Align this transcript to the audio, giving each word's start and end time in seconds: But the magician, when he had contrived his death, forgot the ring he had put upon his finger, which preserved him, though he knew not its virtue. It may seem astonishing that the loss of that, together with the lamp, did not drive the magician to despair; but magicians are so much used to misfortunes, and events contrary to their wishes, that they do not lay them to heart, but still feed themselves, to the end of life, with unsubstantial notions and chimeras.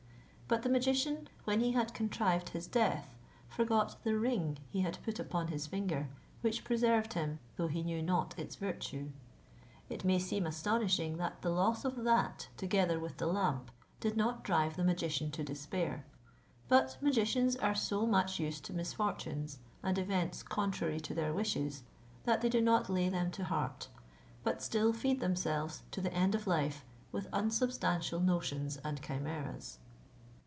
But 0.53 0.63
the 0.63 0.69
magician, 0.69 1.29
when 1.45 1.61
he 1.61 1.71
had 1.71 1.93
contrived 1.93 2.49
his 2.49 2.67
death, 2.67 3.15
forgot 3.47 3.95
the 4.03 4.17
ring 4.17 4.57
he 4.69 4.81
had 4.81 4.97
put 5.01 5.17
upon 5.17 5.47
his 5.47 5.65
finger, 5.67 6.09
which 6.41 6.65
preserved 6.65 7.13
him, 7.13 7.39
though 7.55 7.69
he 7.69 7.81
knew 7.83 8.01
not 8.03 8.37
its 8.37 8.57
virtue. 8.57 9.11
It 9.89 10.03
may 10.03 10.19
seem 10.19 10.45
astonishing 10.45 11.15
that 11.19 11.41
the 11.41 11.51
loss 11.51 11.85
of 11.85 12.03
that, 12.03 12.49
together 12.57 12.99
with 12.99 13.15
the 13.15 13.27
lamp, 13.27 13.71
did 14.01 14.17
not 14.17 14.43
drive 14.43 14.75
the 14.75 14.83
magician 14.83 15.31
to 15.31 15.41
despair; 15.45 16.05
but 16.67 16.97
magicians 17.01 17.55
are 17.55 17.73
so 17.73 18.05
much 18.05 18.37
used 18.37 18.65
to 18.65 18.73
misfortunes, 18.73 19.59
and 19.81 19.97
events 19.97 20.43
contrary 20.43 20.99
to 20.99 21.13
their 21.13 21.31
wishes, 21.33 21.83
that 22.25 22.41
they 22.41 22.49
do 22.49 22.59
not 22.59 22.89
lay 22.89 23.07
them 23.07 23.31
to 23.31 23.45
heart, 23.45 23.87
but 24.43 24.61
still 24.61 24.91
feed 24.91 25.21
themselves, 25.21 25.83
to 25.91 26.01
the 26.01 26.13
end 26.13 26.35
of 26.35 26.45
life, 26.45 26.83
with 27.13 27.29
unsubstantial 27.31 28.19
notions 28.19 28.75
and 28.83 29.01
chimeras. 29.01 29.79